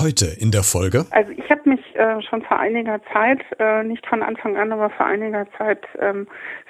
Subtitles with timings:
[0.00, 1.06] heute in der Folge?
[1.10, 4.90] Also ich habe mich äh, schon vor einiger Zeit, äh, nicht von Anfang an, aber
[4.90, 6.26] vor einiger Zeit ähm,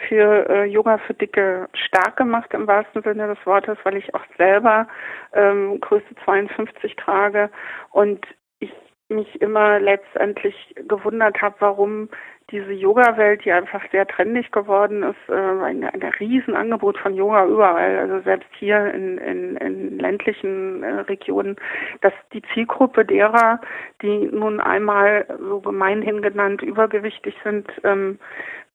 [0.09, 4.25] für äh, Yoga für Dicke stark gemacht im wahrsten Sinne des Wortes, weil ich auch
[4.37, 4.89] selber
[5.33, 7.51] ähm, Größe 52 trage
[7.91, 8.27] und
[8.59, 8.73] ich
[9.09, 10.55] mich immer letztendlich
[10.89, 12.09] gewundert habe, warum
[12.51, 17.99] diese Yoga-Welt, die einfach sehr trendig geworden ist, äh, ein, ein Riesenangebot von Yoga überall,
[17.99, 21.57] also selbst hier in, in, in ländlichen äh, Regionen,
[22.01, 23.61] dass die Zielgruppe derer,
[24.03, 28.19] die nun einmal so gemeinhin genannt übergewichtig sind, ähm,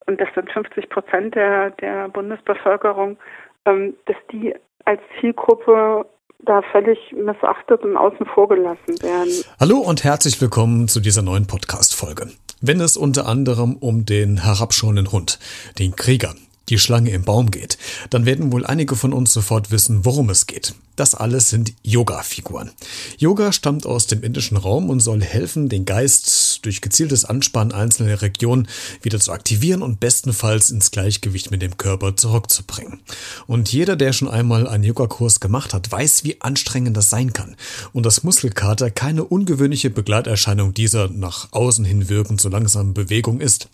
[0.08, 3.18] und das sind 50 Prozent der, der Bundesbevölkerung,
[3.66, 4.54] ähm, dass die
[4.86, 6.06] als Zielgruppe
[6.44, 9.32] da völlig missachtet und außen vor gelassen werden.
[9.60, 12.30] Hallo und herzlich willkommen zu dieser neuen Podcast-Folge.
[12.62, 15.40] Wenn es unter anderem um den herabschauenden Hund,
[15.80, 16.36] den Krieger,
[16.70, 17.78] die Schlange im Baum geht,
[18.10, 20.74] dann werden wohl einige von uns sofort wissen, worum es geht.
[20.96, 22.72] Das alles sind Yoga-Figuren.
[23.18, 26.26] Yoga stammt aus dem indischen Raum und soll helfen, den Geist
[26.66, 28.68] durch gezieltes Anspannen einzelner Regionen
[29.02, 33.02] wieder zu aktivieren und bestenfalls ins Gleichgewicht mit dem Körper zurückzubringen.
[33.48, 37.56] Und jeder, der schon einmal einen Yogakurs gemacht hat, weiß, wie anstrengend das sein kann.
[37.94, 43.70] Und dass Muskelkater keine ungewöhnliche Begleiterscheinung dieser nach außen hin wirkend so langsamen Bewegung ist.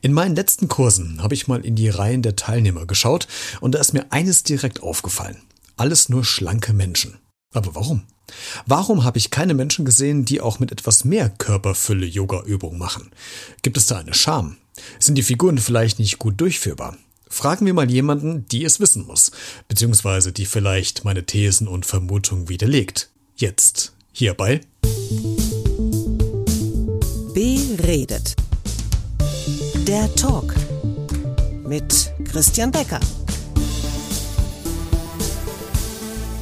[0.00, 3.28] In meinen letzten Kursen habe ich mal in die Reihen der Teilnehmer geschaut
[3.60, 5.36] und da ist mir eines direkt aufgefallen
[5.76, 7.18] alles nur schlanke Menschen.
[7.52, 8.02] Aber warum?
[8.66, 13.10] Warum habe ich keine Menschen gesehen, die auch mit etwas mehr Körperfülle Yoga-Übungen machen?
[13.62, 14.56] Gibt es da eine Scham?
[14.98, 16.96] Sind die Figuren vielleicht nicht gut durchführbar?
[17.28, 19.32] Fragen wir mal jemanden, die es wissen muss,
[19.66, 23.10] beziehungsweise die vielleicht meine Thesen und Vermutungen widerlegt.
[23.36, 24.60] Jetzt hierbei.
[27.34, 28.36] Beredet.
[29.88, 30.54] Der Talk
[31.66, 33.00] mit Christian Becker.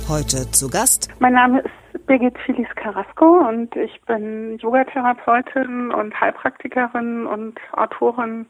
[0.08, 1.08] Heute zu Gast.
[1.20, 1.79] Mein Name ist
[2.10, 8.46] Birgit Filis Carrasco und ich bin Yogatherapeutin und Heilpraktikerin und Autorin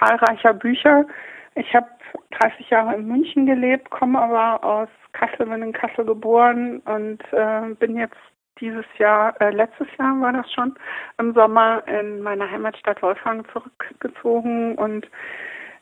[0.00, 1.04] zahlreicher Bücher.
[1.56, 1.88] Ich habe
[2.30, 7.74] 30 Jahre in München gelebt, komme aber aus Kassel, bin in Kassel geboren und äh,
[7.78, 8.16] bin jetzt
[8.60, 10.74] dieses Jahr, äh, letztes Jahr war das schon,
[11.18, 15.06] im Sommer in meine Heimatstadt Wolfgang zurückgezogen und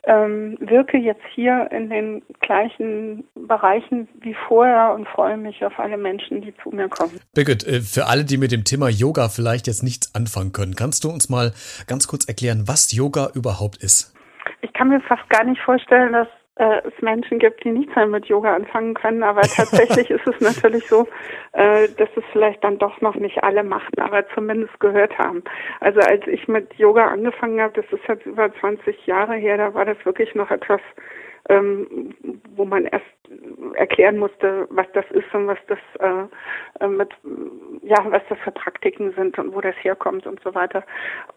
[0.07, 5.97] ähm, wirke jetzt hier in den gleichen Bereichen wie vorher und freue mich auf alle
[5.97, 7.21] Menschen, die zu mir kommen.
[7.35, 11.05] Birgit, äh, für alle, die mit dem Thema Yoga vielleicht jetzt nichts anfangen können, kannst
[11.05, 11.53] du uns mal
[11.87, 14.15] ganz kurz erklären, was Yoga überhaupt ist?
[14.61, 18.07] Ich kann mir fast gar nicht vorstellen, dass äh, es Menschen gibt, die nichts mehr
[18.07, 21.07] mit Yoga anfangen können, aber tatsächlich ist es natürlich so,
[21.53, 25.43] äh, dass es vielleicht dann doch noch nicht alle machen, aber zumindest gehört haben.
[25.81, 29.75] Also als ich mit Yoga angefangen habe, das ist jetzt über 20 Jahre her, da
[29.75, 30.81] war das wirklich noch etwas
[31.49, 32.15] ähm,
[32.57, 33.05] wo man erst
[33.75, 37.11] erklären musste, was das ist und was das äh, äh, mit
[37.83, 40.85] ja, was das für Praktiken sind und wo das herkommt und so weiter.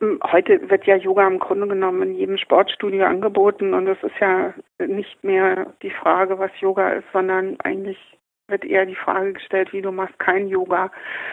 [0.02, 4.20] Ähm, heute wird ja Yoga im Grunde genommen in jedem Sportstudio angeboten und es ist
[4.20, 7.98] ja nicht mehr die Frage, was Yoga ist, sondern eigentlich
[8.48, 10.92] wird eher die Frage gestellt, wie du machst kein Yoga.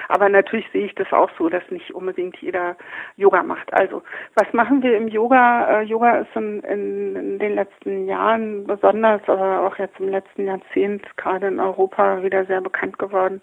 [0.09, 2.77] Aber natürlich sehe ich das auch so, dass nicht unbedingt jeder
[3.17, 3.73] Yoga macht.
[3.73, 4.03] Also,
[4.35, 5.81] was machen wir im Yoga?
[5.81, 10.47] Äh, Yoga ist in, in, in, den letzten Jahren besonders, aber auch jetzt im letzten
[10.47, 13.41] Jahrzehnt gerade in Europa wieder sehr bekannt geworden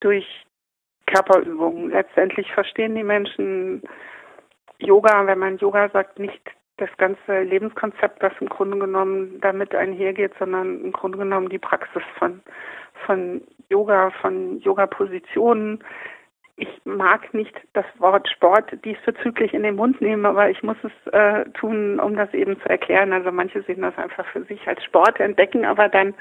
[0.00, 0.46] durch
[1.06, 1.90] Körperübungen.
[1.90, 3.82] Letztendlich verstehen die Menschen
[4.78, 6.40] Yoga, wenn man Yoga sagt, nicht
[6.80, 12.02] das ganze Lebenskonzept, was im Grunde genommen damit einhergeht, sondern im Grunde genommen die Praxis
[12.18, 12.40] von
[13.06, 15.82] von Yoga, von Yoga-Positionen.
[16.62, 21.12] Ich mag nicht das Wort Sport diesbezüglich in den Mund nehmen, aber ich muss es
[21.14, 23.14] äh, tun, um das eben zu erklären.
[23.14, 26.12] Also manche sehen das einfach für sich als Sport entdecken, aber dann,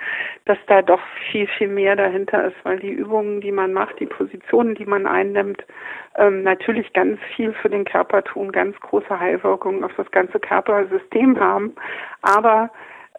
[0.46, 4.06] dass da doch viel, viel mehr dahinter ist, weil die Übungen, die man macht, die
[4.06, 5.62] Positionen, die man einnimmt,
[6.16, 11.38] ähm, natürlich ganz viel für den Körper tun, ganz große Heilwirkungen auf das ganze Körpersystem
[11.38, 11.76] haben.
[12.22, 12.70] Aber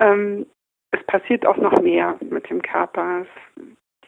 [0.01, 0.47] ähm,
[0.91, 3.23] es passiert auch noch mehr mit dem Körper.
[3.23, 3.29] Es,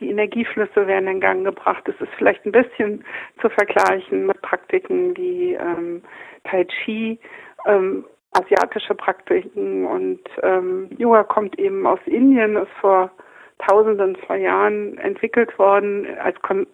[0.03, 1.89] die Energieflüsse werden in Gang gebracht.
[1.89, 3.05] Es ist vielleicht ein bisschen
[3.41, 6.03] zu vergleichen mit Praktiken wie ähm,
[6.45, 7.19] Tai Chi,
[7.67, 13.11] ähm, asiatische Praktiken und ähm, Yoga kommt eben aus Indien, ist vor
[13.59, 16.67] Tausenden von Jahren entwickelt worden als Kon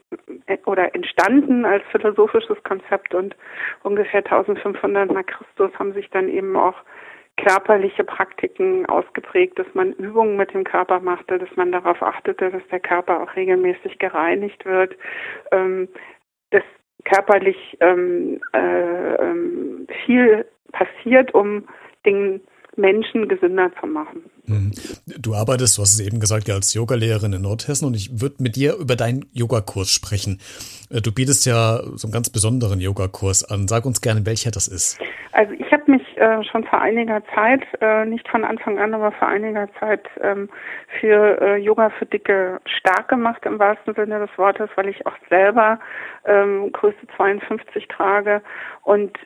[0.64, 3.36] oder entstanden als philosophisches Konzept und
[3.82, 6.76] ungefähr 1500 nach Christus haben sich dann eben auch
[7.38, 12.62] körperliche Praktiken ausgeprägt, dass man Übungen mit dem Körper machte, dass man darauf achtete, dass
[12.70, 14.96] der Körper auch regelmäßig gereinigt wird,
[15.52, 15.88] ähm,
[16.50, 16.64] dass
[17.04, 21.66] körperlich ähm, äh, ähm, viel passiert, um
[22.04, 22.40] den
[22.78, 24.24] Menschen gesünder zu machen.
[24.46, 24.72] Mhm.
[25.18, 28.36] Du arbeitest, du hast es eben gesagt, ja als Yogalehrerin in Nordhessen und ich würde
[28.38, 30.40] mit dir über deinen Yogakurs sprechen.
[30.90, 33.68] Äh, du bietest ja so einen ganz besonderen Yogakurs an.
[33.68, 34.98] Sag uns gerne, welcher das ist.
[35.32, 39.12] Also ich habe mich äh, schon vor einiger Zeit, äh, nicht von Anfang an, aber
[39.12, 40.48] vor einiger Zeit ähm,
[40.98, 45.16] für äh, Yoga für Dicke stark gemacht im wahrsten Sinne des Wortes, weil ich auch
[45.28, 45.78] selber
[46.24, 48.42] ähm, Größe 52 trage
[48.82, 49.16] und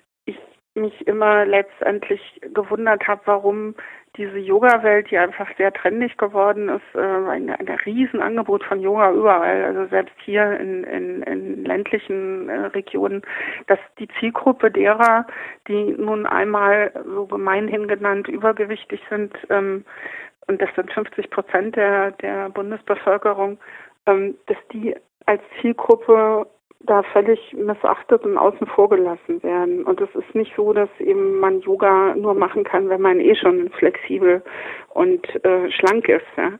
[0.74, 3.74] mich immer letztendlich gewundert habe, warum
[4.16, 9.64] diese Yoga-Welt, die einfach sehr trendig geworden ist, äh, ein, ein Riesenangebot von Yoga überall,
[9.64, 13.22] also selbst hier in, in, in ländlichen äh, Regionen,
[13.68, 15.26] dass die Zielgruppe derer,
[15.68, 19.84] die nun einmal so gemeinhin genannt übergewichtig sind, ähm,
[20.48, 23.58] und das sind 50 Prozent der, der Bundesbevölkerung,
[24.06, 24.94] ähm, dass die
[25.26, 26.46] als Zielgruppe
[26.86, 29.84] da völlig missachtet und außen vor gelassen werden.
[29.84, 33.34] Und es ist nicht so, dass eben man Yoga nur machen kann, wenn man eh
[33.34, 34.42] schon flexibel
[34.90, 36.26] und äh, schlank ist.
[36.36, 36.52] Ja.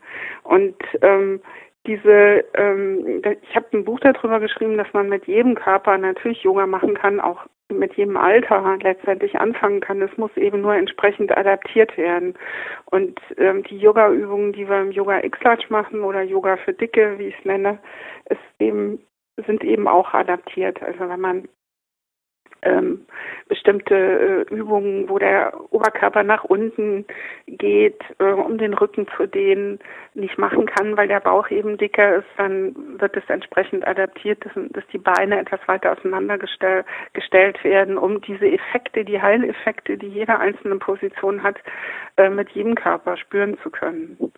[0.45, 1.41] Und ähm,
[1.87, 6.67] diese, ähm, ich habe ein Buch darüber geschrieben, dass man mit jedem Körper natürlich Yoga
[6.67, 10.01] machen kann, auch mit jedem Alter letztendlich anfangen kann.
[10.03, 12.35] Es muss eben nur entsprechend adaptiert werden.
[12.87, 17.29] Und ähm, die Yoga-Übungen, die wir im Yoga X-Large machen oder Yoga für Dicke, wie
[17.29, 17.79] ich es nenne,
[18.29, 19.01] ist eben
[19.47, 20.83] sind eben auch adaptiert.
[20.83, 21.49] Also wenn man
[22.63, 23.07] ähm,
[23.49, 27.05] bestimmte äh, Übungen, wo der Oberkörper nach unten
[27.47, 29.81] geht, äh, um den Rücken zu dehnen,
[30.15, 34.53] nicht machen kann, weil der Bauch eben dicker ist, dann wird es entsprechend adaptiert, dass,
[34.71, 40.39] dass die Beine etwas weiter auseinandergestellt gestellt werden, um diese Effekte, die Heileffekte, die jede
[40.39, 41.57] einzelne Position hat,
[42.17, 44.33] äh, mit jedem Körper spüren zu können.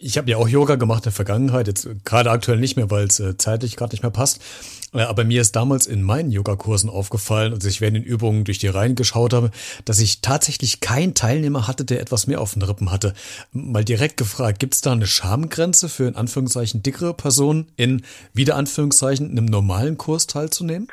[0.00, 3.04] Ich habe ja auch Yoga gemacht in der Vergangenheit, jetzt gerade aktuell nicht mehr, weil
[3.04, 4.42] es äh, zeitlich gerade nicht mehr passt.
[4.94, 8.58] Äh, aber mir ist damals in meinen Yogakursen aufgefallen, als ich während den Übungen durch
[8.58, 9.50] die Reihen geschaut habe,
[9.84, 13.14] dass ich tatsächlich keinen Teilnehmer hatte, der etwas mehr auf den Rippen hatte.
[13.52, 18.02] Mal direkt gefragt, gibt es da eine Schamgrenze für in Anführungszeichen dickere Personen in
[18.34, 20.88] wieder Anführungszeichen einem normalen Kurs teilzunehmen?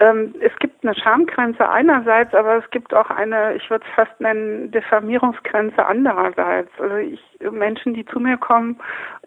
[0.00, 4.20] Ähm, es gibt eine Schamgrenze einerseits, aber es gibt auch eine, ich würde es fast
[4.20, 6.70] nennen, Diffamierungsgrenze andererseits.
[6.78, 8.78] Also ich Menschen, die zu mir kommen,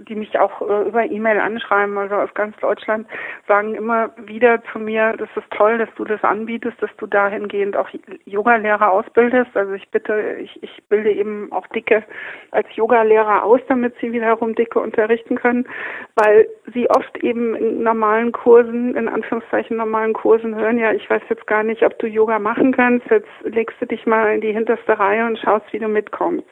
[0.07, 3.07] die mich auch äh, über E-Mail anschreiben, also aus ganz Deutschland,
[3.47, 7.77] sagen immer wieder zu mir, das ist toll, dass du das anbietest, dass du dahingehend
[7.77, 7.89] auch
[8.25, 9.55] Yogalehrer ausbildest.
[9.55, 12.03] Also ich bitte, ich, ich bilde eben auch Dicke
[12.51, 15.67] als Yogalehrer aus, damit sie wiederum Dicke unterrichten können,
[16.15, 21.21] weil sie oft eben in normalen Kursen, in Anführungszeichen normalen Kursen hören, ja, ich weiß
[21.29, 24.53] jetzt gar nicht, ob du Yoga machen kannst, jetzt legst du dich mal in die
[24.53, 26.47] hinterste Reihe und schaust, wie du mitkommst.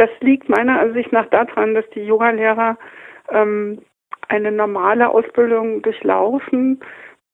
[0.00, 2.78] Das liegt meiner Ansicht nach daran, dass die Yogalehrer
[3.28, 3.82] ähm,
[4.28, 6.80] eine normale Ausbildung durchlaufen,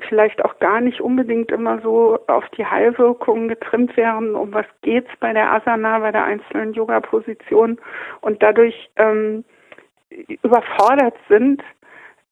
[0.00, 5.12] vielleicht auch gar nicht unbedingt immer so auf die Heilwirkungen getrimmt werden, um was geht's
[5.20, 7.78] bei der Asana, bei der einzelnen Yoga-Position
[8.20, 9.44] und dadurch ähm,
[10.42, 11.62] überfordert sind,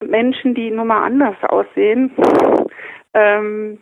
[0.01, 2.11] Menschen, die nun mal anders aussehen,
[3.15, 3.79] ähm,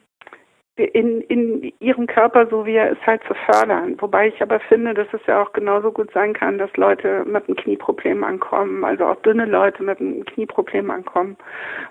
[0.77, 3.97] in, in ihrem Körper, so wie er ist, halt zu fördern.
[4.01, 7.47] Wobei ich aber finde, dass es ja auch genauso gut sein kann, dass Leute mit
[7.47, 11.37] einem Knieproblem ankommen, also auch dünne Leute mit einem Knieproblem ankommen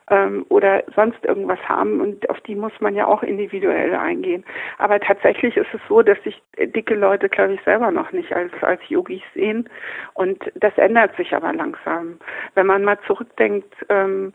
[0.10, 4.44] ähm, oder sonst irgendwas haben und auf die muss man ja auch individuell eingehen.
[4.80, 8.52] Aber tatsächlich ist es so, dass sich dicke Leute, glaube ich, selber noch nicht als,
[8.62, 9.70] als Yogis sehen
[10.16, 12.18] und das ändert sich aber langsam.
[12.56, 14.34] Wenn man mal zurückdenkt, ähm,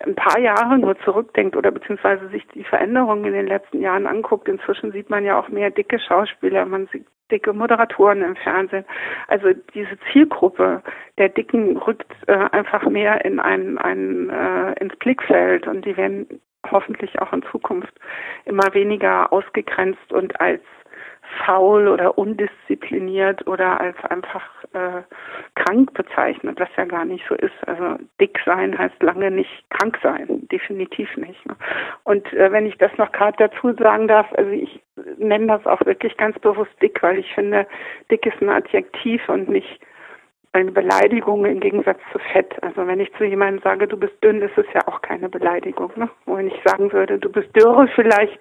[0.00, 4.48] ein paar Jahre nur zurückdenkt oder beziehungsweise sich die Veränderungen in den letzten Jahren anguckt,
[4.48, 8.84] inzwischen sieht man ja auch mehr dicke Schauspieler, man sieht dicke Moderatoren im Fernsehen.
[9.28, 10.82] Also diese Zielgruppe
[11.18, 16.40] der Dicken rückt äh, einfach mehr in ein, ein äh, ins Blickfeld und die werden
[16.70, 17.92] hoffentlich auch in Zukunft
[18.44, 20.62] immer weniger ausgegrenzt und als
[21.44, 25.02] faul oder undiszipliniert oder als einfach äh,
[25.54, 27.54] krank bezeichnet, was ja gar nicht so ist.
[27.66, 31.44] Also dick sein heißt lange nicht krank sein, definitiv nicht.
[31.46, 31.56] Ne?
[32.04, 34.80] Und äh, wenn ich das noch gerade dazu sagen darf, also ich
[35.18, 37.66] nenne das auch wirklich ganz bewusst dick, weil ich finde,
[38.10, 39.80] dick ist ein Adjektiv und nicht
[40.54, 42.54] eine Beleidigung im Gegensatz zu Fett.
[42.62, 45.90] Also wenn ich zu jemandem sage, du bist dünn, ist es ja auch keine Beleidigung.
[45.96, 46.08] Ne?
[46.26, 48.38] Wenn ich sagen würde, du bist dürre, vielleicht,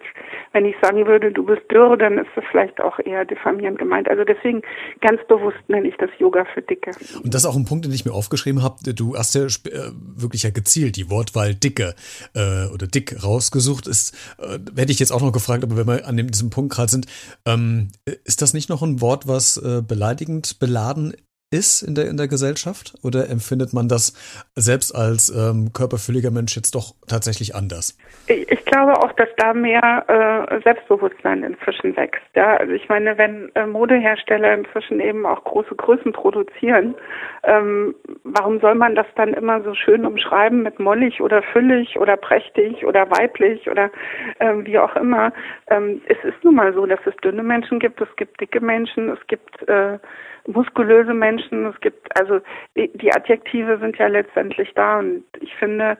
[0.51, 4.07] wenn ich sagen würde, du bist dürre, dann ist das vielleicht auch eher diffamierend gemeint.
[4.07, 4.61] Also deswegen
[5.01, 6.91] ganz bewusst nenne ich das Yoga für Dicke.
[7.23, 8.75] Und das ist auch ein Punkt, den ich mir aufgeschrieben habe.
[8.93, 11.95] Du hast ja äh, wirklich ja gezielt die Wortwahl Dicke
[12.35, 13.87] äh, oder dick rausgesucht.
[13.87, 16.73] Ist, äh, hätte ich jetzt auch noch gefragt, aber wenn wir an dem, diesem Punkt
[16.73, 17.07] gerade sind,
[17.47, 17.87] ähm,
[18.23, 21.15] ist das nicht noch ein Wort, was äh, beleidigend beladen
[21.53, 22.95] ist in der, in der Gesellschaft?
[23.03, 24.13] Oder empfindet man das
[24.55, 27.97] selbst als ähm, körperfülliger Mensch jetzt doch tatsächlich anders?
[28.27, 32.25] Ich, ich glaube auch, dass da mehr äh, Selbstbewusstsein inzwischen wächst.
[32.35, 32.57] Ja?
[32.57, 36.95] Also ich meine, wenn äh, Modehersteller inzwischen eben auch große Größen produzieren,
[37.43, 42.17] ähm, warum soll man das dann immer so schön umschreiben mit mollig oder füllig oder
[42.17, 43.91] prächtig oder weiblich oder
[44.39, 45.31] ähm, wie auch immer?
[45.67, 49.09] Ähm, es ist nun mal so, dass es dünne Menschen gibt, es gibt dicke Menschen,
[49.09, 49.99] es gibt äh,
[50.47, 51.42] muskulöse Menschen.
[51.51, 52.39] Es gibt, also
[52.75, 55.97] die, die Adjektive sind ja letztendlich da und ich finde,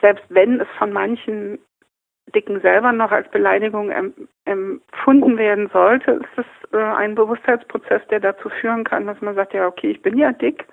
[0.00, 1.58] selbst wenn es von manchen
[2.34, 3.92] Dicken selber noch als Beleidigung
[4.44, 9.54] empfunden werden sollte, ist es äh, ein Bewusstheitsprozess, der dazu führen kann, dass man sagt,
[9.54, 10.66] ja, okay, ich bin ja dick,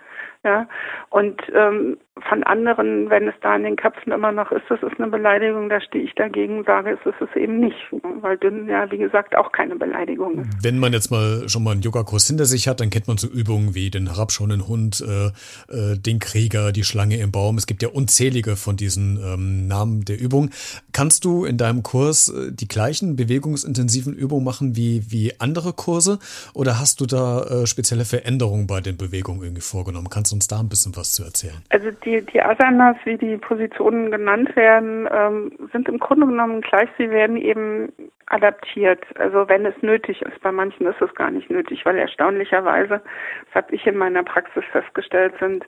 [0.43, 0.67] ja,
[1.09, 4.99] und ähm, von anderen, wenn es da in den Köpfen immer noch ist, das ist
[4.99, 7.75] eine Beleidigung, da stehe ich dagegen und sage, es ist es eben nicht,
[8.21, 10.63] weil dünn ja, wie gesagt, auch keine Beleidigung ist.
[10.63, 13.27] Wenn man jetzt mal schon mal einen Yogakurs hinter sich hat, dann kennt man so
[13.27, 15.27] Übungen wie den herabschauenden Hund, äh,
[15.73, 17.57] äh, den Krieger, die Schlange im Baum.
[17.57, 20.51] Es gibt ja unzählige von diesen ähm, Namen der Übung.
[20.91, 26.19] Kannst du in deinem Kurs äh, die gleichen bewegungsintensiven Übungen machen wie, wie andere Kurse
[26.53, 30.09] oder hast du da äh, spezielle Veränderungen bei den Bewegungen irgendwie vorgenommen?
[30.11, 31.57] Kannst du uns da ein bisschen was zu erzählen?
[31.69, 36.89] Also die, die Asanas, wie die Positionen genannt werden, ähm, sind im Grunde genommen gleich.
[36.97, 37.91] Sie werden eben
[38.27, 39.03] adaptiert.
[39.17, 40.39] Also wenn es nötig ist.
[40.41, 43.01] Bei manchen ist es gar nicht nötig, weil erstaunlicherweise,
[43.45, 45.65] das habe ich in meiner Praxis festgestellt, sind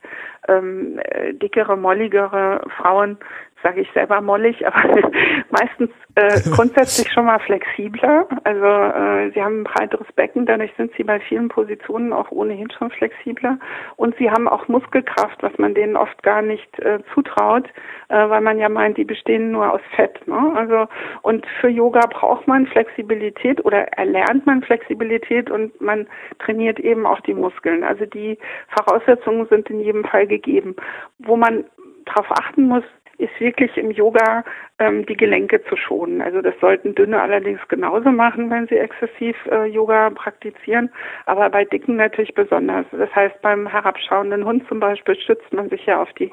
[0.48, 3.18] ähm, äh, dickere, molligere Frauen
[3.66, 4.78] sage ich selber mollig, aber
[5.50, 8.28] meistens äh, grundsätzlich schon mal flexibler.
[8.44, 12.70] Also äh, sie haben ein breiteres Becken, dadurch sind sie bei vielen Positionen auch ohnehin
[12.70, 13.58] schon flexibler.
[13.96, 17.66] Und sie haben auch Muskelkraft, was man denen oft gar nicht äh, zutraut,
[18.10, 20.26] äh, weil man ja meint, die bestehen nur aus Fett.
[20.28, 20.54] Ne?
[20.56, 20.88] Also
[21.24, 26.06] und für Yoga braucht man Flexibilität oder erlernt man Flexibilität und man
[26.38, 27.84] trainiert eben auch die Muskeln.
[27.84, 28.38] Also die
[28.78, 30.76] Voraussetzungen sind in jedem Fall gegeben.
[31.18, 31.66] Wo man
[32.06, 32.84] darauf achten muss,
[33.18, 34.44] ist wirklich im Yoga
[34.80, 36.22] ähm, die Gelenke zu schonen.
[36.22, 40.90] Also das sollten Dünne allerdings genauso machen, wenn sie exzessiv äh, Yoga praktizieren,
[41.26, 42.86] aber bei Dicken natürlich besonders.
[42.92, 46.32] Das heißt, beim herabschauenden Hund zum Beispiel stützt man sich ja auf die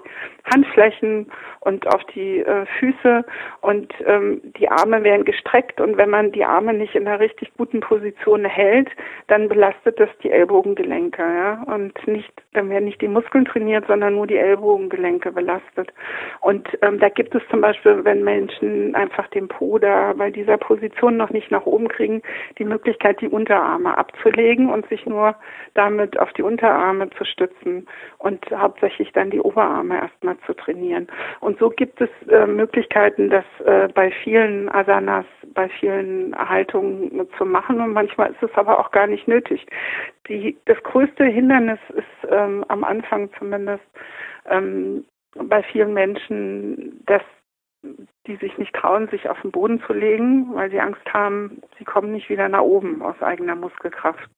[0.52, 1.30] Handflächen
[1.61, 3.25] und auf die äh, Füße
[3.61, 7.52] und ähm, die Arme werden gestreckt und wenn man die Arme nicht in einer richtig
[7.56, 8.88] guten Position hält,
[9.28, 14.14] dann belastet das die Ellbogengelenke, ja, und nicht, dann werden nicht die Muskeln trainiert, sondern
[14.14, 15.92] nur die Ellbogengelenke belastet.
[16.40, 20.56] Und ähm, da gibt es zum Beispiel, wenn Menschen einfach den Po da bei dieser
[20.56, 22.22] Position noch nicht nach oben kriegen,
[22.58, 25.34] die Möglichkeit, die Unterarme abzulegen und sich nur
[25.74, 27.86] damit auf die Unterarme zu stützen
[28.18, 31.08] und hauptsächlich dann die Oberarme erstmal zu trainieren.
[31.40, 37.44] Und so gibt es äh, Möglichkeiten, das äh, bei vielen Asanas, bei vielen Haltungen zu
[37.44, 39.66] machen und manchmal ist es aber auch gar nicht nötig.
[40.28, 43.84] Die, das größte Hindernis ist ähm, am Anfang zumindest
[44.48, 47.22] ähm, bei vielen Menschen, dass
[48.26, 51.84] die sich nicht trauen, sich auf den Boden zu legen, weil sie Angst haben, sie
[51.84, 54.28] kommen nicht wieder nach oben aus eigener Muskelkraft.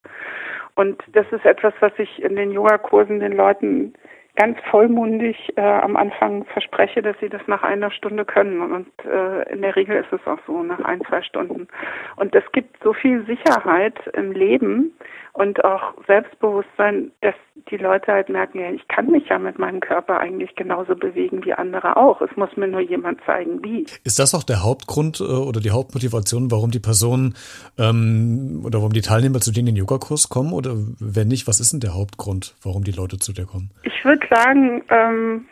[0.75, 3.95] Und das ist etwas, was ich in den Yogakursen den Leuten
[4.37, 8.61] ganz vollmundig äh, am Anfang verspreche, dass sie das nach einer Stunde können.
[8.61, 11.69] Und äh, in der Regel ist es auch so, nach ein, zwei Stunden.
[12.17, 14.93] Und es gibt so viel Sicherheit im Leben
[15.35, 17.35] und auch Selbstbewusstsein, dass
[17.69, 21.45] die Leute halt merken, ja, ich kann mich ja mit meinem Körper eigentlich genauso bewegen
[21.45, 22.21] wie andere auch.
[22.21, 23.85] Es muss mir nur jemand zeigen, wie.
[24.05, 27.35] Ist das auch der Hauptgrund äh, oder die Hauptmotivation, warum die Personen
[27.79, 30.53] ähm, oder warum die Teilnehmer zu denen in den Yogakurs kommen?
[30.53, 33.71] Oder wenn nicht, was ist denn der Hauptgrund, warum die Leute zu dir kommen?
[33.83, 35.49] Ich würde sagen, ähm,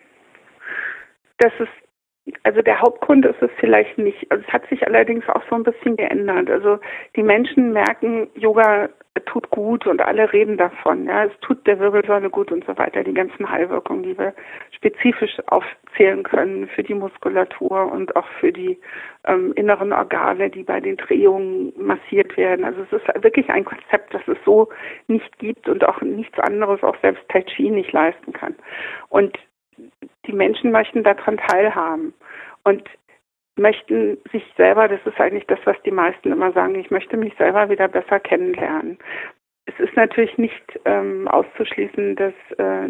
[1.38, 1.68] dass es
[2.44, 4.30] also der Hauptgrund ist es vielleicht nicht.
[4.30, 6.48] Also es hat sich allerdings auch so ein bisschen geändert.
[6.50, 6.78] Also
[7.16, 8.88] die Menschen merken, Yoga
[9.20, 11.06] tut gut und alle reden davon.
[11.06, 13.04] Ja, es tut der Wirbelsäule gut und so weiter.
[13.04, 14.34] Die ganzen Heilwirkungen, die wir
[14.70, 18.78] spezifisch aufzählen können für die Muskulatur und auch für die
[19.24, 22.64] ähm, inneren Organe, die bei den Drehungen massiert werden.
[22.64, 24.68] Also es ist wirklich ein Konzept, das es so
[25.08, 28.54] nicht gibt und auch nichts anderes, auch selbst Tai Chi nicht leisten kann.
[29.10, 29.38] Und
[30.26, 32.14] die Menschen möchten daran teilhaben
[32.64, 32.82] und
[33.56, 37.34] möchten sich selber, das ist eigentlich das, was die meisten immer sagen, ich möchte mich
[37.36, 38.98] selber wieder besser kennenlernen.
[39.66, 42.88] Es ist natürlich nicht ähm, auszuschließen, dass äh,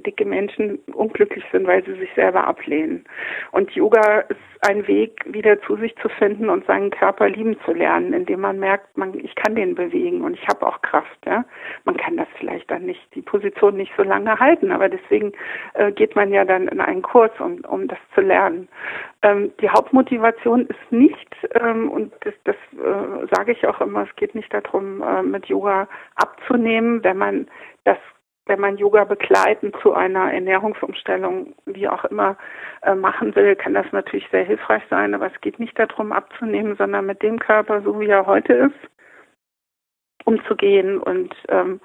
[0.00, 3.04] dicke Menschen unglücklich sind, weil sie sich selber ablehnen.
[3.52, 7.72] Und Yoga ist ein Weg, wieder zu sich zu finden und seinen Körper lieben zu
[7.72, 11.18] lernen, indem man merkt, man, ich kann den bewegen und ich habe auch Kraft.
[11.24, 11.46] Ja?
[11.84, 15.32] Man kann das vielleicht dann nicht, die Position nicht so lange halten, aber deswegen
[15.74, 18.68] äh, geht man ja dann in einen Kurs, um, um das zu lernen.
[19.22, 24.16] Ähm, die Hauptmotivation ist nicht, ähm, und das, das äh, sage ich auch immer, es
[24.16, 27.46] geht nicht darum, äh, mit Yoga abzunehmen, wenn man
[27.84, 27.98] das
[28.46, 32.36] wenn man Yoga begleitend zu einer Ernährungsumstellung, wie auch immer,
[32.82, 35.14] äh, machen will, kann das natürlich sehr hilfreich sein.
[35.14, 38.74] Aber es geht nicht darum, abzunehmen, sondern mit dem Körper, so wie er heute ist,
[40.24, 41.80] umzugehen und ähm,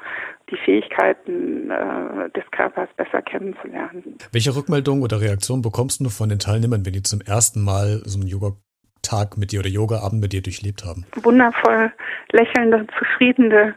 [0.50, 4.18] die Fähigkeiten äh, des Körpers besser kennenzulernen.
[4.32, 8.20] Welche Rückmeldung oder Reaktion bekommst du von den Teilnehmern, wenn die zum ersten Mal so
[8.20, 11.06] einen Yoga-Tag mit dir oder Yoga-Abend mit dir durchlebt haben?
[11.16, 11.92] Wundervoll
[12.32, 13.76] lächelnde, zufriedene,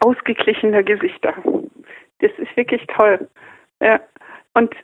[0.00, 1.34] ausgeglichene Gesichter.
[2.20, 3.28] Das ist wirklich toll.
[3.80, 4.00] Ja.
[4.54, 4.74] Und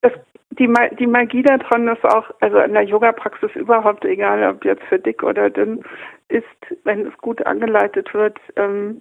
[0.00, 0.12] das,
[0.58, 4.98] die, die Magie daran ist auch, also in der Yoga-Praxis überhaupt, egal ob jetzt für
[4.98, 5.82] dick oder dünn,
[6.28, 6.44] ist,
[6.84, 9.00] wenn es gut angeleitet wird, ähm,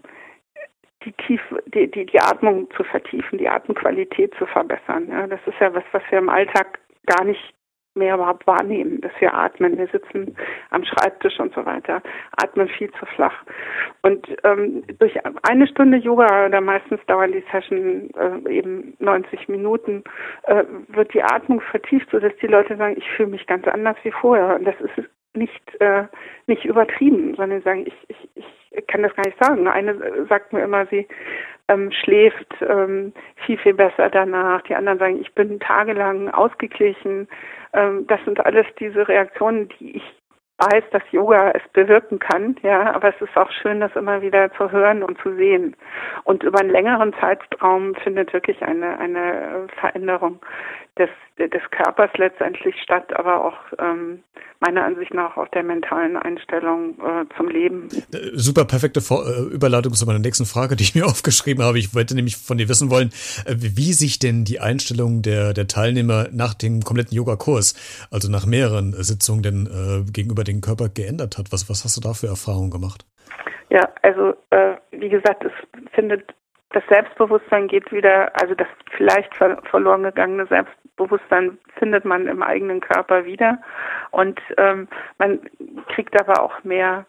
[1.03, 5.07] die, Tief, die, die, die Atmung zu vertiefen, die Atemqualität zu verbessern.
[5.09, 7.53] Ja, das ist ja was, was wir im Alltag gar nicht
[7.95, 9.77] mehr überhaupt wahrnehmen, dass wir atmen.
[9.77, 10.35] Wir sitzen
[10.69, 12.01] am Schreibtisch und so weiter,
[12.41, 13.43] atmen viel zu flach.
[14.01, 20.03] Und ähm, durch eine Stunde Yoga, oder meistens dauern die Session äh, eben 90 Minuten,
[20.43, 24.11] äh, wird die Atmung vertieft, sodass die Leute sagen, ich fühle mich ganz anders wie
[24.11, 24.55] vorher.
[24.55, 26.03] Und das ist nicht, äh,
[26.47, 29.67] nicht übertrieben, sondern sagen, ich, ich, ich kann das gar nicht sagen.
[29.67, 31.07] Eine sagt mir immer, sie
[31.67, 33.13] ähm, schläft ähm,
[33.45, 34.61] viel, viel besser danach.
[34.63, 37.27] Die anderen sagen, ich bin tagelang ausgeglichen.
[37.73, 40.20] Ähm, das sind alles diese Reaktionen, die ich
[40.61, 44.51] weiß, dass Yoga es bewirken kann, ja, aber es ist auch schön, das immer wieder
[44.53, 45.75] zu hören und zu sehen.
[46.23, 50.39] Und über einen längeren Zeitraum findet wirklich eine, eine Veränderung
[50.97, 54.23] des, des Körpers letztendlich statt, aber auch ähm,
[54.61, 57.87] meiner Ansicht nach auch der mentalen Einstellung äh, zum Leben.
[58.13, 61.79] Äh, super perfekte Vor äh, Überleitung zu meiner nächsten Frage, die ich mir aufgeschrieben habe.
[61.79, 63.09] Ich wollte nämlich von dir wissen wollen,
[63.45, 68.45] äh, wie sich denn die Einstellung der, der Teilnehmer nach dem kompletten Yoga-Kurs, also nach
[68.45, 71.51] mehreren Sitzungen, denn äh, gegenüber dem Körper geändert hat.
[71.51, 73.05] Was, was hast du da für Erfahrungen gemacht?
[73.69, 75.53] Ja, also äh, wie gesagt, es
[75.93, 76.33] findet
[76.73, 82.79] das Selbstbewusstsein geht wieder, also das vielleicht ver verloren gegangene Selbstbewusstsein findet man im eigenen
[82.79, 83.59] Körper wieder
[84.11, 85.39] und ähm, man
[85.93, 87.05] kriegt aber auch mehr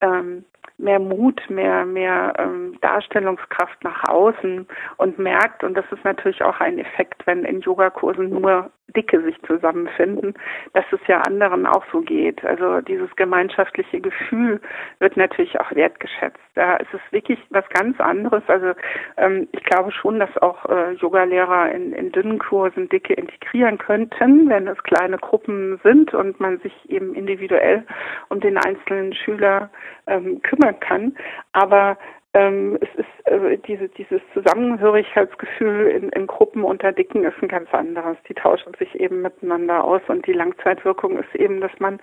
[0.00, 0.44] ähm,
[0.78, 6.58] mehr Mut, mehr, mehr ähm, Darstellungskraft nach außen und merkt, und das ist natürlich auch
[6.60, 10.34] ein Effekt, wenn in Yogakursen nur Dicke sich zusammenfinden,
[10.72, 12.44] dass es ja anderen auch so geht.
[12.44, 14.60] Also dieses gemeinschaftliche Gefühl
[14.98, 16.38] wird natürlich auch wertgeschätzt.
[16.54, 18.42] Da ist es wirklich was ganz anderes.
[18.46, 18.72] Also
[19.16, 24.48] ähm, ich glaube schon, dass auch äh, Yogalehrer in, in dünnen Kursen Dicke integrieren könnten,
[24.48, 27.84] wenn es kleine Gruppen sind und man sich eben individuell
[28.28, 29.70] um den einzelnen Schüler
[30.06, 31.16] ähm, kümmern kann.
[31.52, 31.96] Aber
[32.34, 37.72] ähm, es ist äh, diese, dieses Zusammenhörigkeitsgefühl in, in Gruppen unter Dicken ist ein ganz
[37.72, 38.16] anderes.
[38.28, 42.00] Die tauschen sich eben miteinander aus und die Langzeitwirkung ist eben, dass man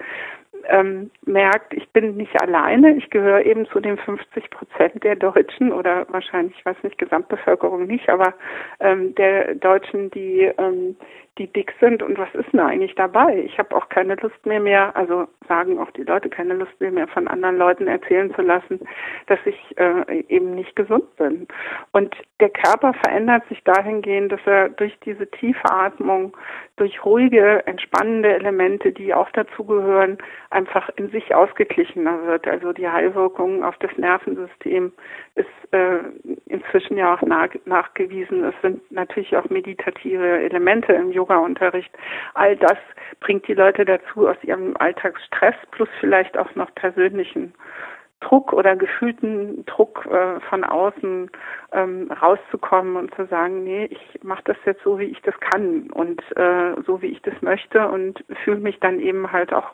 [0.67, 5.71] ähm, merkt, ich bin nicht alleine, ich gehöre eben zu den 50 Prozent der Deutschen
[5.71, 8.33] oder wahrscheinlich, ich weiß nicht, Gesamtbevölkerung nicht, aber
[8.79, 10.95] ähm, der Deutschen, die ähm,
[11.39, 13.43] die dick sind und was ist denn eigentlich dabei?
[13.45, 16.91] Ich habe auch keine Lust mehr mehr, also sagen auch die Leute keine Lust mehr
[16.91, 18.81] mehr von anderen Leuten erzählen zu lassen,
[19.27, 21.47] dass ich äh, eben nicht gesund bin.
[21.93, 26.35] Und der Körper verändert sich dahingehend, dass er durch diese tiefe Atmung,
[26.75, 30.17] durch ruhige, entspannende Elemente, die auch dazugehören,
[30.51, 32.47] einfach in sich ausgeglichener wird.
[32.47, 34.91] Also die Heilwirkung auf das Nervensystem
[35.35, 35.99] ist äh,
[36.47, 38.43] inzwischen ja auch nach, nachgewiesen.
[38.43, 41.91] Es sind natürlich auch meditative Elemente im Yoga-Unterricht.
[42.33, 42.77] All das
[43.19, 47.53] bringt die Leute dazu, aus ihrem Alltagsstress plus vielleicht auch noch persönlichen
[48.21, 51.29] Druck oder gefühlten Druck äh, von außen
[51.71, 55.89] ähm, rauszukommen und zu sagen, nee, ich mache das jetzt so, wie ich das kann
[55.91, 59.73] und äh, so, wie ich das möchte und fühle mich dann eben halt auch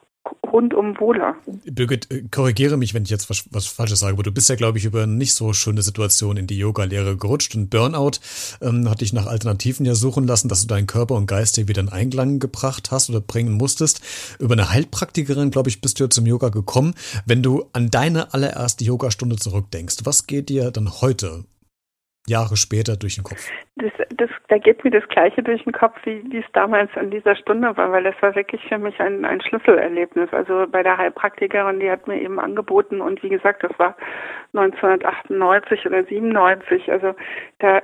[0.52, 1.36] rundum wohler.
[1.66, 4.56] Birgit, äh, korrigiere mich, wenn ich jetzt was, was Falsches sage, aber du bist ja,
[4.56, 8.20] glaube ich, über eine nicht so schöne Situation in die Yoga-Lehre gerutscht und Burnout
[8.62, 11.68] ähm, hat dich nach Alternativen ja suchen lassen, dass du deinen Körper und Geist dir
[11.68, 14.02] wieder in Einklang gebracht hast oder bringen musstest.
[14.40, 16.94] Über eine Heilpraktikerin, glaube ich, bist du ja zum Yoga gekommen.
[17.26, 21.46] Wenn du an deine allererste Yogastunde zurückdenkst, was geht dir dann heute
[22.28, 23.48] Jahre später durch den Kopf?
[23.76, 23.94] Das, das,
[24.47, 27.91] da geht mir das Gleiche durch den Kopf, wie, es damals an dieser Stunde war,
[27.91, 30.31] weil das war wirklich für mich ein, ein Schlüsselerlebnis.
[30.34, 33.95] Also bei der Heilpraktikerin, die hat mir eben angeboten und wie gesagt, das war
[34.53, 36.91] 1998 oder 97.
[36.91, 37.15] Also
[37.60, 37.81] da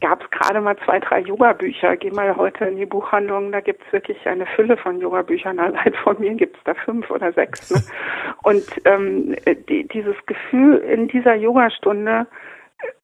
[0.00, 1.96] gab es gerade mal zwei, drei Yoga-Bücher.
[1.96, 5.58] Geh mal heute in die Buchhandlung, da gibt es wirklich eine Fülle von Yoga-Büchern.
[5.58, 7.70] Allein von mir gibt es da fünf oder sechs.
[7.70, 7.82] Ne?
[8.44, 9.36] Und ähm,
[9.68, 12.26] die, dieses Gefühl in dieser Yogastunde,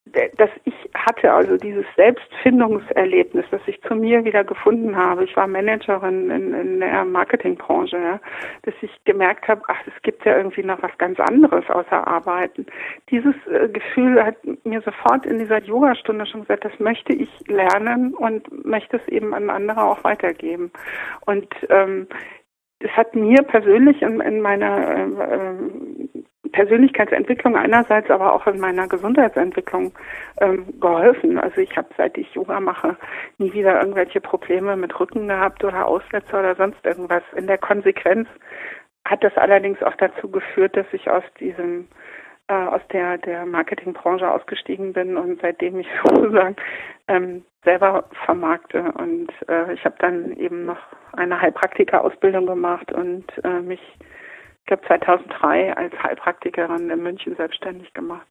[0.04, 5.24] dass ich hatte, also dieses Selbstfindungserlebnis, das ich zu mir wieder gefunden habe.
[5.24, 8.20] Ich war Managerin in, in der Marketingbranche, ja,
[8.62, 12.66] dass ich gemerkt habe, ach, es gibt ja irgendwie noch was ganz anderes außer Arbeiten.
[13.10, 18.12] Dieses äh, Gefühl hat mir sofort in dieser Yogastunde schon gesagt, das möchte ich lernen
[18.14, 20.72] und möchte es eben an andere auch weitergeben.
[21.26, 22.08] Und ähm,
[22.84, 25.54] es hat mir persönlich in, in meiner äh, äh,
[26.52, 29.92] Persönlichkeitsentwicklung einerseits, aber auch in meiner Gesundheitsentwicklung
[30.40, 31.38] ähm, geholfen.
[31.38, 32.96] Also ich habe, seit ich Yoga mache,
[33.38, 37.22] nie wieder irgendwelche Probleme mit Rücken gehabt oder Aussätze oder sonst irgendwas.
[37.36, 38.28] In der Konsequenz
[39.04, 41.88] hat das allerdings auch dazu geführt, dass ich aus diesem
[42.48, 46.56] äh, aus der der Marketingbranche ausgestiegen bin und seitdem ich sozusagen
[47.08, 50.78] ähm, selber vermarkte und äh, ich habe dann eben noch
[51.12, 53.80] eine Heilpraktika-Ausbildung gemacht und äh, mich
[54.62, 58.26] ich glaube 2003 als Heilpraktikerin in München selbstständig gemacht.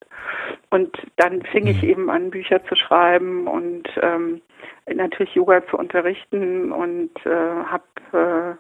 [0.70, 1.90] Und dann fing ich mhm.
[1.90, 4.42] eben an, Bücher zu schreiben und ähm,
[4.88, 8.58] natürlich Yoga zu unterrichten und äh, habe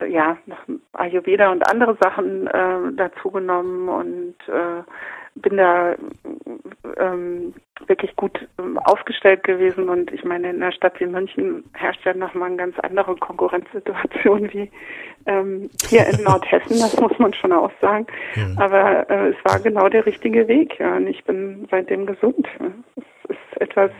[0.00, 0.58] äh, ja noch
[0.92, 4.82] Ayurveda und andere Sachen äh, dazu genommen und äh,
[5.42, 5.94] bin da
[6.96, 7.54] ähm,
[7.86, 12.14] wirklich gut ähm, aufgestellt gewesen und ich meine, in einer Stadt wie München herrscht ja
[12.14, 14.70] nochmal eine ganz andere Konkurrenzsituation wie
[15.26, 18.06] ähm, hier in Nordhessen, das muss man schon auch sagen.
[18.34, 18.46] Ja.
[18.56, 22.46] Aber äh, es war genau der richtige Weg ja, und ich bin seitdem gesund.
[22.94, 23.90] Es ist etwas,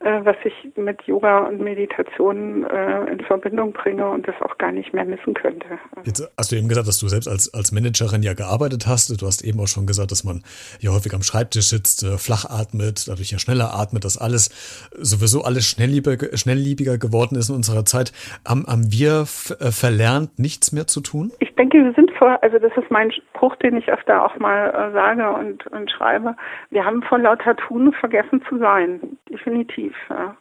[0.00, 4.72] äh, was ich mit Yoga und Meditation äh, in Verbindung bringe und das auch gar
[4.72, 5.66] nicht mehr missen könnte.
[6.04, 9.10] Jetzt hast du eben gesagt, dass du selbst als, als Managerin ja gearbeitet hast.
[9.20, 10.42] Du hast eben auch schon gesagt, dass man
[10.80, 14.50] ja häufig am Schreibtisch sitzt, äh, flach atmet, dadurch ja schneller atmet, dass alles
[14.92, 18.12] sowieso alles schnellliebiger, schnellliebiger geworden ist in unserer Zeit.
[18.46, 21.32] Haben, haben wir verlernt, nichts mehr zu tun?
[21.40, 24.70] Ich denke, wir sind vor, also das ist mein Spruch, den ich öfter auch mal
[24.70, 26.36] äh, sage und, und schreibe.
[26.70, 29.00] Wir haben vor lauter Tun vergessen zu sein.
[29.28, 29.94] Definitiv.
[30.10, 30.36] Ja.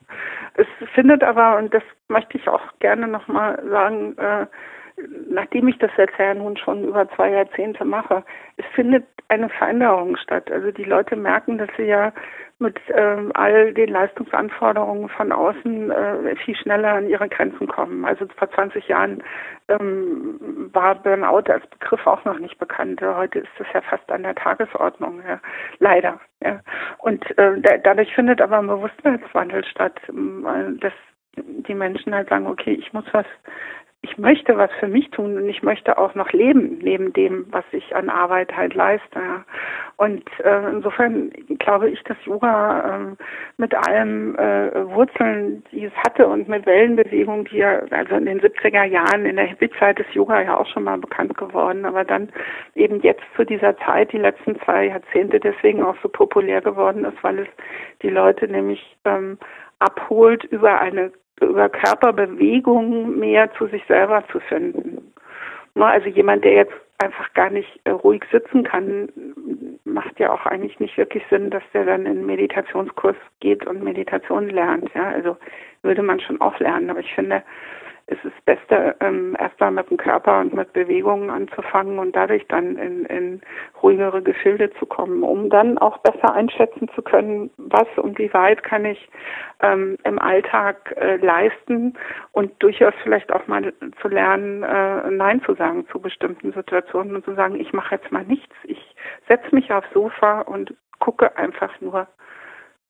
[0.55, 4.45] Es findet aber, und das möchte ich auch gerne nochmal sagen, äh,
[5.29, 8.23] nachdem ich das jetzt ja nun schon über zwei Jahrzehnte mache,
[8.57, 10.51] es findet eine Veränderung statt.
[10.51, 12.11] Also die Leute merken, dass sie ja
[12.59, 18.05] mit ähm, all den Leistungsanforderungen von außen äh, viel schneller an ihre Grenzen kommen.
[18.05, 19.23] Also vor 20 Jahren
[19.67, 23.01] ähm, war Burnout als Begriff auch noch nicht bekannt.
[23.01, 25.39] Heute ist das ja fast an der Tagesordnung, ja.
[25.79, 26.19] leider.
[26.43, 26.59] Ja.
[26.99, 30.93] Und äh, da, dadurch findet aber ein Bewusstseinswandel statt, äh, dass
[31.37, 33.25] die Menschen halt sagen, okay, ich muss was
[34.03, 37.63] ich möchte was für mich tun und ich möchte auch noch leben neben dem, was
[37.71, 39.19] ich an Arbeit halt leiste.
[39.19, 39.45] Ja.
[39.97, 43.23] Und äh, insofern glaube ich, dass Yoga äh,
[43.57, 48.41] mit allen äh, Wurzeln, die es hatte und mit Wellenbewegung, die ja, also in den
[48.41, 52.29] 70er Jahren, in der Hippie-Zeit ist Yoga ja auch schon mal bekannt geworden, aber dann
[52.73, 57.23] eben jetzt zu dieser Zeit, die letzten zwei Jahrzehnte deswegen auch so populär geworden ist,
[57.23, 57.47] weil es
[58.01, 59.37] die Leute nämlich ähm,
[59.77, 61.11] abholt über eine
[61.41, 65.13] über Körperbewegung mehr zu sich selber zu finden.
[65.75, 69.09] Ne, also jemand, der jetzt einfach gar nicht äh, ruhig sitzen kann,
[69.85, 73.83] macht ja auch eigentlich nicht wirklich Sinn, dass der dann in einen Meditationskurs geht und
[73.83, 74.93] Meditation lernt.
[74.93, 75.37] Ja, also
[75.81, 76.89] würde man schon auch lernen.
[76.89, 77.43] Aber ich finde,
[78.11, 82.77] ist es Beste, ähm, erstmal mit dem Körper und mit Bewegungen anzufangen und dadurch dann
[82.77, 83.41] in, in
[83.81, 88.63] ruhigere Gefilde zu kommen, um dann auch besser einschätzen zu können, was und wie weit
[88.63, 89.09] kann ich
[89.61, 91.97] ähm, im Alltag äh, leisten
[92.33, 97.23] und durchaus vielleicht auch mal zu lernen, äh, Nein zu sagen zu bestimmten Situationen und
[97.23, 98.95] zu sagen, ich mache jetzt mal nichts, ich
[99.29, 102.07] setze mich aufs Sofa und gucke einfach nur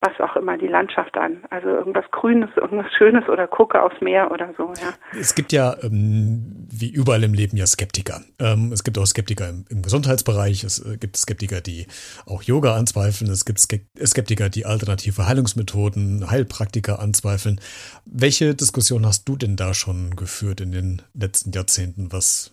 [0.02, 1.44] was auch immer die Landschaft an.
[1.50, 4.92] Also irgendwas Grünes, irgendwas Schönes oder gucke aufs Meer oder so, ja.
[5.18, 8.20] Es gibt ja, ähm, wie überall im Leben, ja Skeptiker.
[8.40, 11.86] Ähm, es gibt auch Skeptiker im, im, Gesundheitsbereich, es äh, gibt Skeptiker, die
[12.26, 17.60] auch Yoga anzweifeln, es gibt Skeptiker, die alternative Heilungsmethoden, Heilpraktiker anzweifeln.
[18.04, 22.50] Welche Diskussion hast du denn da schon geführt in den letzten Jahrzehnten, was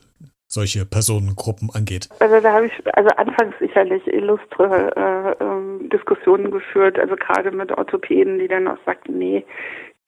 [0.50, 2.10] solche Personengruppen angeht?
[2.20, 7.72] Also da habe ich also anfangs sicherlich illustre äh, äh, Diskussionen geführt, also gerade mit
[7.72, 9.46] Orthopäden, die dann auch sagten, nee,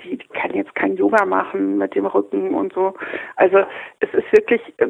[0.04, 2.96] die, die kann jetzt kein Yoga machen mit dem Rücken und so.
[3.36, 3.60] Also
[4.00, 4.90] es ist wirklich äh,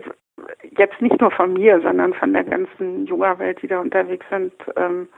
[0.77, 5.09] jetzt nicht nur von mir, sondern von der ganzen Yoga-Welt, die da unterwegs sind, ähm,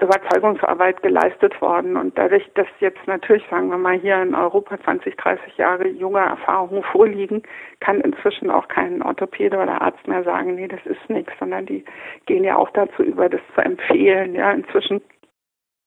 [0.00, 1.96] Überzeugungsarbeit geleistet worden.
[1.96, 6.20] Und dadurch, dass jetzt natürlich, sagen wir mal, hier in Europa 20, 30 Jahre junge
[6.20, 7.42] Erfahrungen vorliegen,
[7.80, 11.84] kann inzwischen auch kein Orthopäde oder Arzt mehr sagen, nee, das ist nichts, sondern die
[12.26, 14.34] gehen ja auch dazu über, das zu empfehlen.
[14.34, 15.00] Ja, inzwischen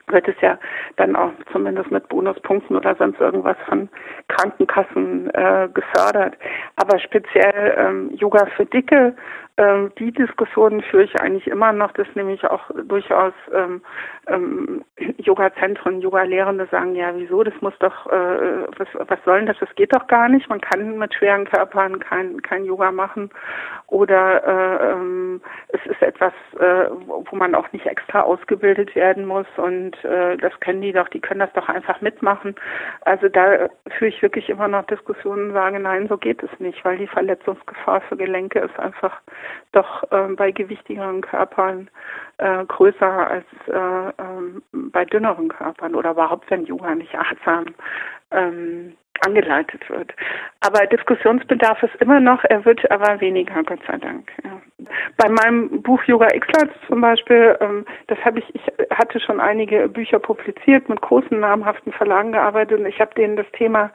[0.10, 0.58] wird es ja
[0.96, 3.90] dann auch zumindest mit Bonuspunkten oder sonst irgendwas von
[4.30, 6.38] Krankenkassen äh, gefördert.
[6.78, 9.16] Aber speziell ähm, Yoga für Dicke
[9.58, 13.82] ähm, die Diskussionen führe ich eigentlich immer noch, dass nämlich auch durchaus ähm,
[14.28, 14.86] ähm,
[15.18, 19.74] Yoga-Zentren, Yoga-Lehrende sagen, ja, wieso, das muss doch, äh, was, was soll denn das, das
[19.76, 23.32] geht doch gar nicht, man kann mit schweren Körpern kein, kein Yoga machen.
[23.88, 29.48] Oder äh, ähm, es ist etwas, äh, wo man auch nicht extra ausgebildet werden muss.
[29.56, 32.56] Und äh, das können die doch, die können das doch einfach mitmachen.
[33.02, 36.84] Also da führe ich wirklich immer noch Diskussionen und sage, nein, so geht es nicht,
[36.86, 39.22] weil die Verletzungsgefahr für Gelenke ist einfach
[39.72, 41.90] doch äh, bei gewichtigeren Körpern
[42.38, 47.66] äh, größer als äh, ähm, bei dünneren Körpern oder überhaupt, wenn Yoga nicht achtsam
[48.32, 48.94] ähm,
[49.26, 50.14] angeleitet wird.
[50.62, 54.32] Aber Diskussionsbedarf ist immer noch, er wird aber weniger, Gott sei Dank.
[54.44, 54.62] Ja.
[55.18, 59.88] Bei meinem Buch Yoga X-Lights zum Beispiel, ähm, das habe ich, ich hatte schon einige
[59.90, 63.92] Bücher publiziert, mit großen namhaften Verlagen gearbeitet und ich habe denen das Thema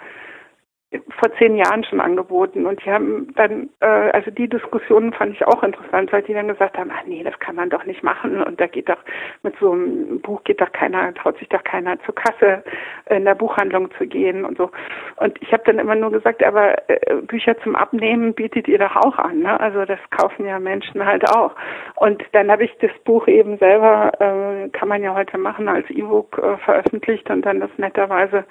[1.21, 5.47] vor zehn Jahren schon angeboten und die haben dann, äh, also die Diskussionen fand ich
[5.47, 8.43] auch interessant, weil die dann gesagt haben, ach nee, das kann man doch nicht machen
[8.43, 8.99] und da geht doch
[9.43, 12.63] mit so einem Buch geht doch keiner, traut sich doch keiner zur Kasse
[13.09, 14.71] in der Buchhandlung zu gehen und so.
[15.17, 18.97] Und ich habe dann immer nur gesagt, aber äh, Bücher zum Abnehmen bietet ihr doch
[18.97, 19.59] auch an, ne?
[19.61, 21.55] Also das kaufen ja Menschen halt auch.
[21.97, 25.89] Und dann habe ich das Buch eben selber, äh, kann man ja heute machen, als
[25.91, 28.45] E-Book äh, veröffentlicht und dann das netterweise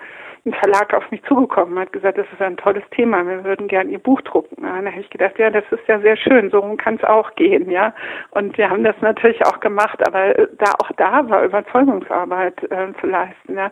[0.46, 3.90] ein Verlag auf mich zugekommen hat gesagt, das ist ein tolles Thema, wir würden gern
[3.90, 4.64] Ihr Buch drucken.
[4.64, 7.36] Ja, da habe ich gedacht, ja, das ist ja sehr schön, so kann es auch
[7.36, 7.94] gehen, ja.
[8.32, 12.88] Und wir haben das natürlich auch gemacht, aber äh, da auch da war Überzeugungsarbeit äh,
[13.00, 13.72] zu leisten, ja.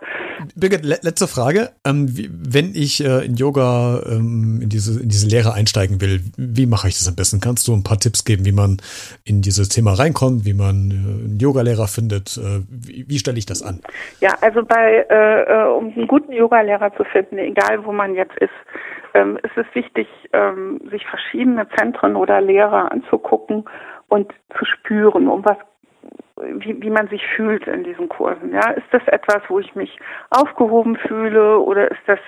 [0.55, 1.69] Birgit, le letzte Frage.
[1.85, 6.19] Ähm, wie, wenn ich äh, in Yoga ähm, in diese in diese Lehre einsteigen will,
[6.37, 7.39] wie mache ich das am besten?
[7.39, 8.77] Kannst du ein paar Tipps geben, wie man
[9.23, 12.37] in dieses Thema reinkommt, wie man äh, einen Yogalehrer findet?
[12.37, 13.81] Äh, wie, wie stelle ich das an?
[14.19, 18.35] Ja, also bei äh, um einen guten Yoga Yogalehrer zu finden, egal wo man jetzt
[18.37, 18.48] ist.
[19.13, 23.65] Ähm, es ist wichtig, ähm, sich verschiedene Zentren oder Lehrer anzugucken
[24.07, 25.57] und zu spüren, um was
[26.41, 28.53] wie, wie man sich fühlt in diesen Kursen.
[28.53, 32.19] Ja, ist das etwas, wo ich mich aufgehoben fühle oder ist das,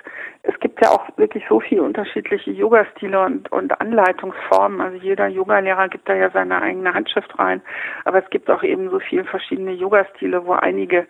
[0.43, 4.81] es gibt ja auch wirklich so viele unterschiedliche Yoga-Stile und, und Anleitungsformen.
[4.81, 7.61] Also jeder Yogalehrer gibt da ja seine eigene Handschrift rein.
[8.05, 11.05] Aber es gibt auch eben so viele verschiedene Yoga-Stile, wo einige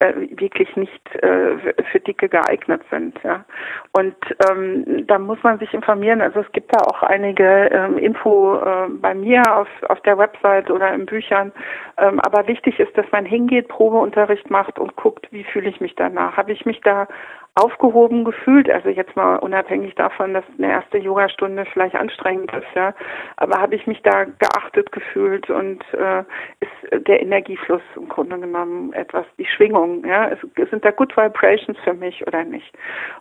[0.00, 1.58] äh, wirklich nicht äh,
[1.92, 3.16] für Dicke geeignet sind.
[3.22, 3.44] Ja.
[3.92, 4.16] Und
[4.50, 6.20] ähm, da muss man sich informieren.
[6.20, 10.70] Also es gibt da auch einige ähm, Info äh, bei mir auf, auf der Website
[10.70, 11.52] oder in Büchern.
[11.98, 15.94] Ähm, aber wichtig ist, dass man hingeht, Probeunterricht macht und guckt, wie fühle ich mich
[15.94, 16.36] danach.
[16.36, 17.06] Habe ich mich da
[17.54, 18.70] aufgehoben gefühlt.
[18.70, 22.94] Also jetzt mal unabhängig davon, dass eine erste Yogastunde vielleicht anstrengend ist, ja.
[23.36, 26.20] Aber habe ich mich da geachtet gefühlt und äh,
[26.60, 30.30] ist der Energiefluss im Grunde genommen etwas, die Schwingung, ja.
[30.30, 30.38] Es,
[30.70, 32.72] sind da Good Vibrations für mich oder nicht?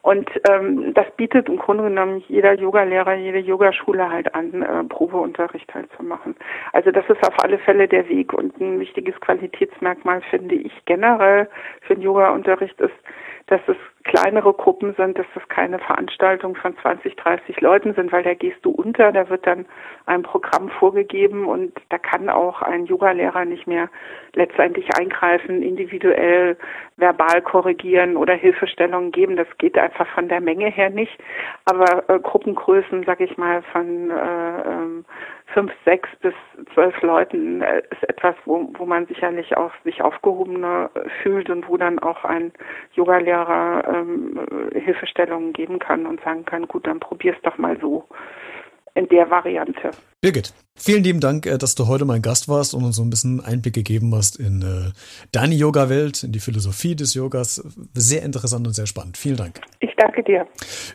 [0.02, 5.74] Und ähm, das bietet im Grunde genommen jeder Yogalehrer, jede Yogaschule halt an, äh, Probeunterricht
[5.74, 6.36] halt zu machen.
[6.72, 11.50] Also das ist auf alle Fälle der Weg und ein wichtiges Qualitätsmerkmal finde ich generell
[11.82, 12.94] für den Yoga-Unterricht ist,
[13.48, 18.24] dass es kleinere Gruppen sind, dass das keine Veranstaltung von 20, 30 Leuten sind, weil
[18.24, 19.66] da gehst du unter, da wird dann
[20.06, 23.90] ein Programm vorgegeben und da kann auch ein Yogalehrer nicht mehr
[24.34, 26.58] letztendlich eingreifen, individuell
[26.98, 29.36] verbal korrigieren oder Hilfestellungen geben.
[29.36, 31.18] Das geht einfach von der Menge her nicht.
[31.66, 35.06] Aber äh, Gruppengrößen, sag ich mal, von äh, ähm,
[35.54, 36.34] fünf, sechs bis
[36.74, 40.90] zwölf Leuten äh, ist etwas, wo, wo man sicherlich auch sich aufgehobener
[41.22, 42.52] fühlt und wo dann auch ein
[42.94, 44.40] Yogalehrer ähm,
[44.74, 48.06] Hilfestellungen geben kann und sagen kann, gut, dann probier's doch mal so
[48.96, 49.92] in der Variante.
[50.24, 53.10] Birgit, vielen lieben Dank, äh, dass du heute mein Gast warst und uns so ein
[53.10, 54.92] bisschen Einblick gegeben hast in äh,
[55.32, 57.64] deine Yoga-Welt, in die Philosophie des Yogas.
[57.96, 59.18] Sehr interessant und sehr spannend.
[59.18, 59.60] Vielen Dank.
[59.80, 60.46] Ich danke dir.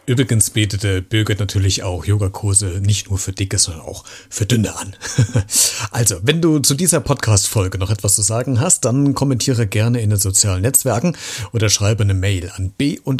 [0.06, 4.94] Übrigens betete Birgit natürlich auch Yogakurse nicht nur für Dicke, sondern auch für Dünne an.
[5.90, 10.10] also, wenn du zu dieser Podcast-Folge noch etwas zu sagen hast, dann kommentiere gerne in
[10.10, 11.16] den sozialen Netzwerken
[11.52, 13.14] oder schreibe eine Mail an b-redet.gmx.de.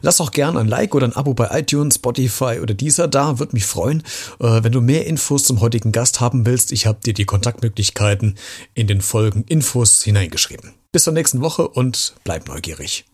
[0.00, 3.54] Lass auch gerne ein Like oder ein Abo bei iTunes, Spotify oder dieser da, würde
[3.54, 4.02] mich freuen.
[4.40, 8.38] Äh, wenn du mehr Infos zum heutigen Gast haben willst, ich habe dir die Kontaktmöglichkeiten
[8.74, 10.74] in den Folgen Infos hineingeschrieben.
[10.92, 13.04] Bis zur nächsten Woche und bleib neugierig.